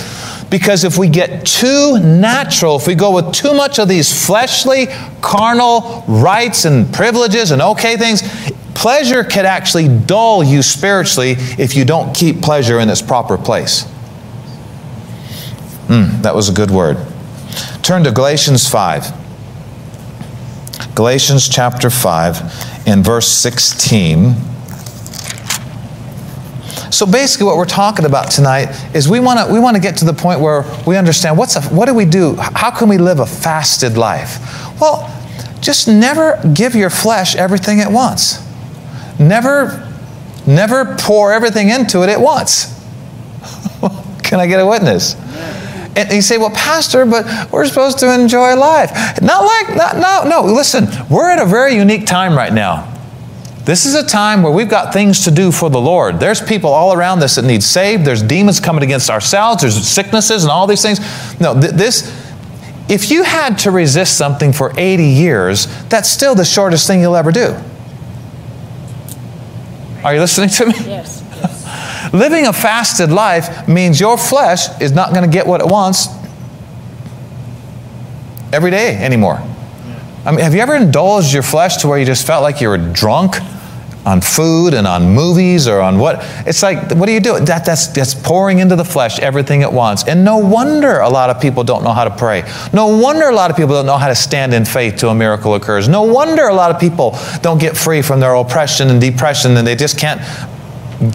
[0.49, 4.87] Because if we get too natural, if we go with too much of these fleshly,
[5.21, 8.21] carnal rights and privileges and okay things,
[8.73, 13.83] pleasure could actually dull you spiritually if you don't keep pleasure in its proper place.
[15.87, 16.97] Mm, that was a good word.
[17.81, 19.11] Turn to Galatians 5.
[20.95, 24.35] Galatians chapter 5 in verse 16.
[26.91, 29.97] So basically, what we're talking about tonight is we want to we want to get
[29.97, 32.35] to the point where we understand what's a, what do we do?
[32.35, 34.39] How can we live a fasted life?
[34.79, 35.13] Well,
[35.59, 38.43] just never give your flesh everything it wants.
[39.19, 39.83] Never
[40.45, 42.73] never pour everything into it at once.
[44.23, 45.15] can I get a witness?
[45.97, 48.91] And you say, well, Pastor, but we're supposed to enjoy life.
[49.19, 52.96] Not like, not, no, no, listen, we're at a very unique time right now.
[53.67, 56.21] This is a time where we've got things to do for the Lord.
[56.21, 58.05] There's people all around us that need saved.
[58.05, 59.61] There's demons coming against ourselves.
[59.61, 61.01] There's sicknesses and all these things.
[61.41, 62.07] No, th- this,
[62.87, 67.17] if you had to resist something for 80 years, that's still the shortest thing you'll
[67.17, 67.61] ever do.
[70.01, 70.73] Are you listening to me?
[70.85, 71.21] Yes.
[71.29, 72.13] yes.
[72.13, 76.07] Living a fasted life means your flesh is not going to get what it wants
[78.53, 79.43] every day anymore.
[80.25, 82.69] I mean, have you ever indulged your flesh to where you just felt like you
[82.69, 83.35] were drunk?
[84.07, 87.37] On food and on movies or on what it's like what do you do?
[87.41, 91.29] That that's that's pouring into the flesh everything at once and no wonder a lot
[91.29, 92.49] of people don't know how to pray.
[92.71, 95.15] No wonder a lot of people don't know how to stand in faith till a
[95.15, 95.89] miracle occurs.
[95.89, 99.67] No wonder a lot of people don't get free from their oppression and depression and
[99.67, 100.21] they just can't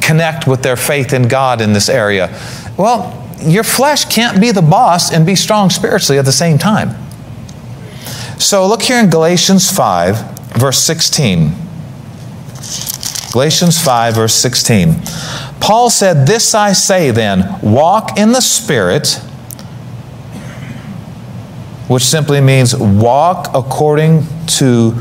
[0.03, 2.29] connect with their faith in god in this area.
[2.77, 6.91] Well your flesh can't be the boss and be strong spiritually at the same time.
[8.39, 11.72] So look here in galatians 5 verse 16
[13.33, 14.95] Galatians 5, verse 16.
[15.59, 19.21] Paul said, This I say then, walk in the Spirit.
[21.89, 24.95] which simply means walk according to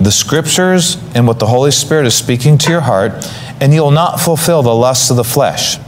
[0.00, 3.12] the scriptures and what the Holy Spirit is speaking to your heart,
[3.60, 5.78] and you'll not fulfill the lusts of the flesh.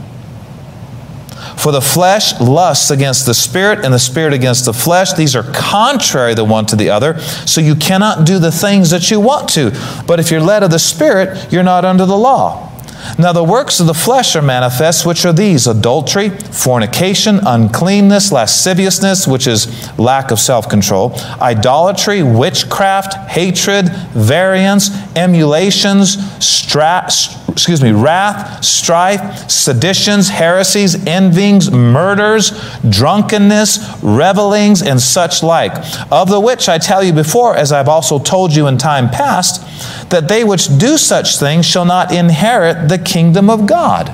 [1.57, 5.13] For the flesh lusts against the spirit, and the spirit against the flesh.
[5.13, 9.11] These are contrary the one to the other, so you cannot do the things that
[9.11, 9.71] you want to.
[10.07, 12.71] But if you're led of the spirit, you're not under the law.
[13.17, 19.27] Now, the works of the flesh are manifest, which are these adultery, fornication, uncleanness, lasciviousness,
[19.27, 27.09] which is lack of self control, idolatry, witchcraft, hatred, variance, emulations, stra-
[27.51, 32.51] excuse me, wrath, strife, seditions, heresies, envyings, murders,
[32.89, 35.71] drunkenness, revelings, and such like,
[36.11, 40.09] of the which I tell you before, as I've also told you in time past,
[40.09, 44.07] that they which do such things shall not inherit the kingdom of God.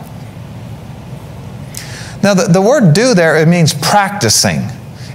[2.23, 4.61] Now, the, the word do there, it means practicing.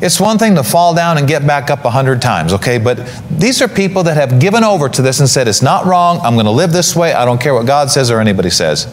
[0.03, 2.79] It's one thing to fall down and get back up a hundred times, okay?
[2.79, 6.19] But these are people that have given over to this and said, it's not wrong,
[6.25, 8.93] I'm going to live this way, I don't care what God says or anybody says.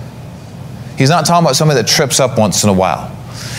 [0.99, 3.11] He's not talking about somebody that trips up once in a while.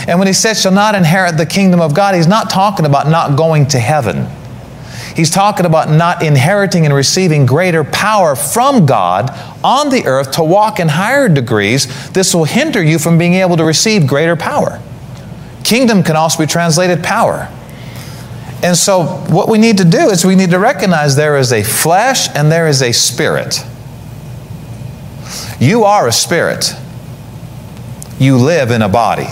[0.07, 3.09] And when he says, shall not inherit the kingdom of God, he's not talking about
[3.09, 4.29] not going to heaven.
[5.17, 9.29] He's talking about not inheriting and receiving greater power from God
[9.65, 12.11] on the earth to walk in higher degrees.
[12.13, 14.81] This will hinder you from being able to receive greater power.
[15.71, 17.49] Kingdom can also be translated power.
[18.61, 21.63] And so, what we need to do is we need to recognize there is a
[21.63, 23.65] flesh and there is a spirit.
[25.61, 26.75] You are a spirit,
[28.19, 29.29] you live in a body.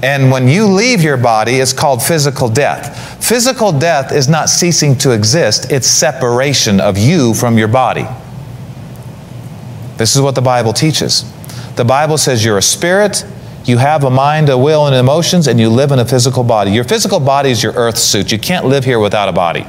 [0.00, 3.20] And when you leave your body, it's called physical death.
[3.20, 8.06] Physical death is not ceasing to exist, it's separation of you from your body.
[9.96, 11.24] This is what the Bible teaches.
[11.74, 13.26] The Bible says you're a spirit,
[13.64, 16.72] you have a mind, a will, and emotions, and you live in a physical body.
[16.72, 18.32] Your physical body is your earth suit.
[18.32, 19.66] You can't live here without a body.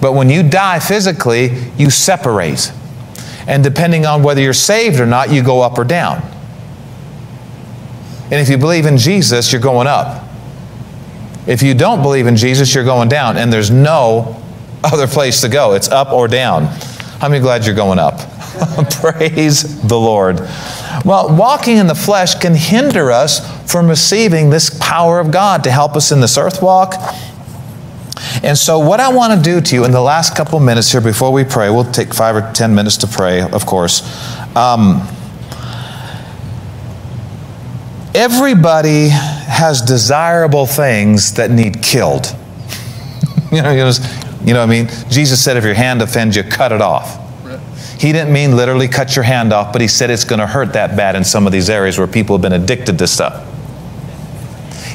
[0.00, 2.72] But when you die physically, you separate.
[3.46, 6.22] And depending on whether you're saved or not, you go up or down.
[8.24, 10.24] And if you believe in Jesus, you're going up.
[11.46, 13.36] If you don't believe in Jesus, you're going down.
[13.36, 14.40] And there's no
[14.84, 15.74] other place to go.
[15.74, 16.64] It's up or down.
[17.20, 18.18] Many glad you're going up?
[18.90, 20.38] Praise the Lord.
[21.04, 23.40] Well, walking in the flesh can hinder us
[23.70, 26.94] from receiving this power of God to help us in this earth walk.
[28.42, 31.00] And so, what I want to do to you in the last couple minutes here
[31.00, 34.02] before we pray, we'll take five or ten minutes to pray, of course.
[34.54, 35.08] Um,
[38.14, 42.26] everybody has desirable things that need killed.
[43.52, 44.88] you, know, you know what I mean?
[45.08, 47.29] Jesus said, if your hand offends you, cut it off.
[48.00, 50.72] He didn't mean literally cut your hand off, but he said it's going to hurt
[50.72, 53.46] that bad in some of these areas where people have been addicted to stuff.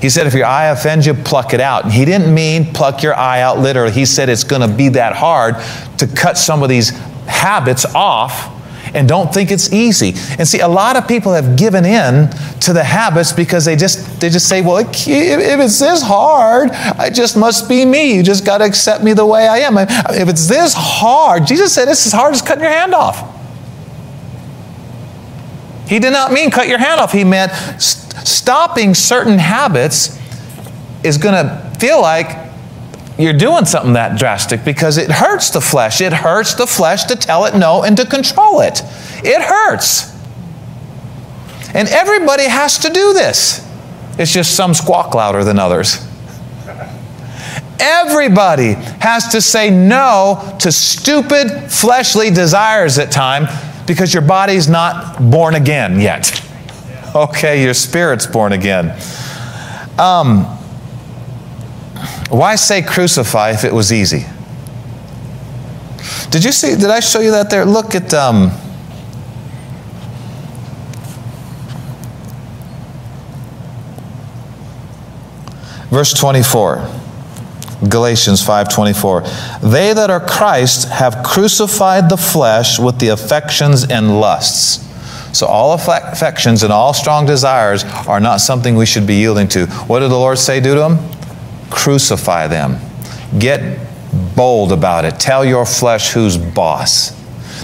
[0.02, 1.92] He said, if your eye offends you, pluck it out.
[1.92, 3.92] He didn't mean pluck your eye out literally.
[3.92, 5.58] He said it's going to be that hard
[6.00, 6.90] to cut some of these
[7.28, 8.52] habits off
[8.96, 10.14] and don't think it's easy.
[10.40, 12.30] And see, a lot of people have given in
[12.62, 17.10] to the habits because they just they just say, well, if it's this hard, I
[17.10, 18.16] just must be me.
[18.16, 19.78] You just got to accept me the way I am.
[19.78, 23.34] If it's this hard, Jesus said it's as hard as cutting your hand off.
[25.88, 27.12] He did not mean cut your hand off.
[27.12, 30.20] He meant st- stopping certain habits
[31.04, 32.45] is going to feel like
[33.18, 36.02] you're doing something that drastic because it hurts the flesh.
[36.02, 38.82] It hurts the flesh to tell it no and to control it.
[39.24, 40.14] It hurts.
[41.74, 43.66] And everybody has to do this.
[44.18, 46.06] It's just some squawk louder than others.
[47.80, 53.48] Everybody has to say no to stupid fleshly desires at time
[53.86, 56.42] because your body's not born again yet.
[57.14, 58.98] Okay, your spirit's born again.
[60.00, 60.58] Um,
[62.30, 64.26] why say crucify if it was easy?
[66.32, 66.76] Did you see?
[66.76, 67.66] Did I show you that there?
[67.66, 68.14] Look at.
[68.14, 68.52] Um,
[75.96, 76.90] verse 24
[77.88, 84.84] galatians 5.24 they that are christ have crucified the flesh with the affections and lusts
[85.32, 89.68] so all affections and all strong desires are not something we should be yielding to
[89.88, 91.15] what did the lord say do to them
[91.76, 92.80] crucify them.
[93.38, 93.80] Get
[94.36, 95.20] bold about it.
[95.20, 97.14] Tell your flesh who's boss.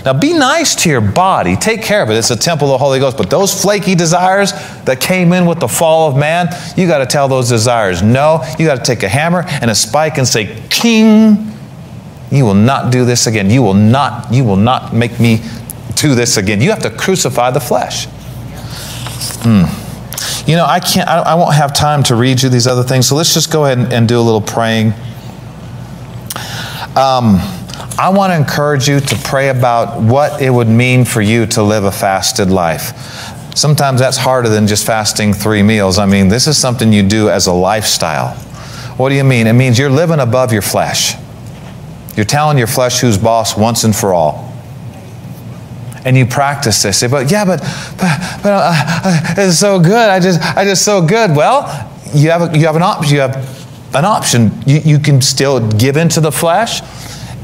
[0.04, 1.56] Now, be nice to your body.
[1.56, 2.18] Take care of it.
[2.18, 3.18] It's a temple of the Holy Ghost.
[3.18, 4.52] But those flaky desires
[4.84, 8.44] that came in with the fall of man, you got to tell those desires no.
[8.60, 11.52] You got to take a hammer and a spike and say, King,
[12.32, 13.50] you will not do this again.
[13.50, 15.42] You will not, you will not make me
[15.96, 16.62] do this again.
[16.62, 18.08] You have to crucify the flesh.
[19.44, 19.81] Hmm.
[20.48, 23.08] You know, I can't, I, I won't have time to read you these other things,
[23.08, 24.94] so let's just go ahead and, and do a little praying.
[26.96, 27.38] Um,
[27.98, 31.64] I want to encourage you to pray about what it would mean for you to
[31.64, 32.94] live a fasted life.
[33.56, 36.00] Sometimes that's harder than just fasting three meals.
[36.00, 38.36] I mean, this is something you do as a lifestyle.
[38.98, 39.48] What do you mean?
[39.48, 41.16] It means you're living above your flesh.
[42.16, 44.51] You're telling your flesh who's boss once and for all.
[46.04, 47.04] And you practice this.
[47.10, 47.60] But yeah, but,
[47.98, 50.10] but, but uh, uh, it's so good.
[50.10, 51.36] I just, I just so good.
[51.36, 51.62] Well,
[52.14, 53.14] you have, a, you have an option.
[53.14, 54.52] You have an option.
[54.66, 56.82] You, you can still give into the flesh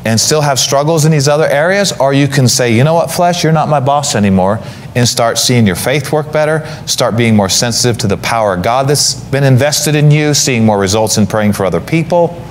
[0.06, 3.12] and still have struggles in these other areas, or you can say, you know what,
[3.12, 4.58] flesh, you're not my boss anymore,
[4.96, 8.64] and start seeing your faith work better, start being more sensitive to the power of
[8.64, 12.42] God that's been invested in you, seeing more results in praying for other people.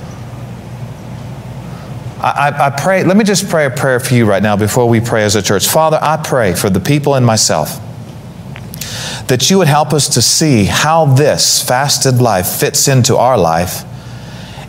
[2.19, 4.99] I, I, pray, let me just pray a prayer for you right now before we
[4.99, 5.67] pray as a church.
[5.67, 7.79] Father, I pray for the people and myself
[9.27, 13.83] that you would help us to see how this fasted life fits into our life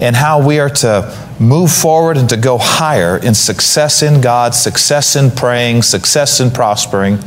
[0.01, 4.55] and how we are to move forward and to go higher in success in God,
[4.55, 7.19] success in praying, success in prospering.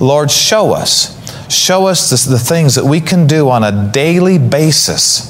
[0.00, 1.18] Lord, show us.
[1.52, 5.28] Show us the, the things that we can do on a daily basis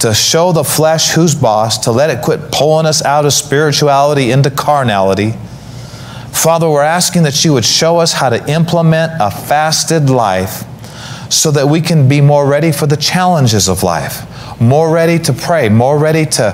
[0.00, 4.30] to show the flesh who's boss, to let it quit pulling us out of spirituality
[4.30, 5.32] into carnality.
[6.32, 10.64] Father, we're asking that you would show us how to implement a fasted life
[11.32, 15.32] so that we can be more ready for the challenges of life, more ready to
[15.32, 16.50] pray, more ready to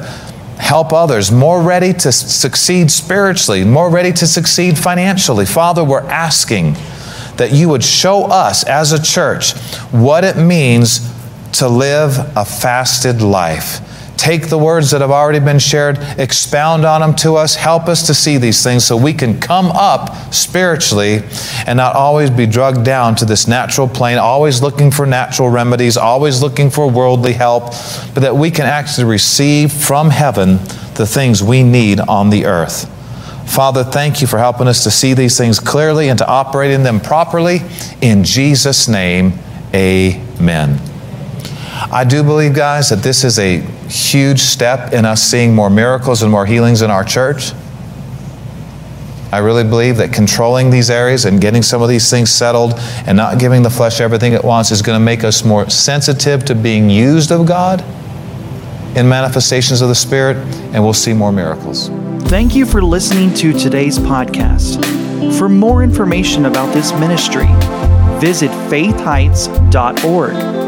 [0.59, 5.45] help others, more ready to succeed spiritually, more ready to succeed financially.
[5.45, 6.75] Father, we're asking
[7.37, 9.57] that you would show us as a church
[9.91, 11.12] what it means
[11.53, 13.81] to live a fasted life.
[14.23, 18.07] Take the words that have already been shared, expound on them to us, help us
[18.07, 21.23] to see these things so we can come up spiritually
[21.67, 25.97] and not always be drugged down to this natural plane, always looking for natural remedies,
[25.97, 27.65] always looking for worldly help,
[28.15, 30.59] but that we can actually receive from heaven
[30.95, 32.89] the things we need on the earth.
[33.51, 36.85] Father, thank you for helping us to see these things clearly and to operate in
[36.85, 37.59] them properly.
[38.01, 39.33] In Jesus' name,
[39.75, 40.92] amen.
[41.91, 43.59] I do believe, guys, that this is a
[43.89, 47.53] huge step in us seeing more miracles and more healings in our church.
[49.33, 52.75] I really believe that controlling these areas and getting some of these things settled
[53.07, 56.45] and not giving the flesh everything it wants is going to make us more sensitive
[56.45, 57.83] to being used of God
[58.95, 60.37] in manifestations of the Spirit,
[60.75, 61.89] and we'll see more miracles.
[62.29, 64.85] Thank you for listening to today's podcast.
[65.39, 67.47] For more information about this ministry,
[68.21, 70.62] visit faithheights.org.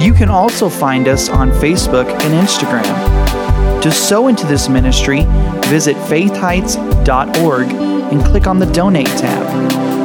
[0.00, 3.82] You can also find us on Facebook and Instagram.
[3.82, 5.22] To sow into this ministry,
[5.66, 10.01] visit faithheights.org and click on the Donate tab.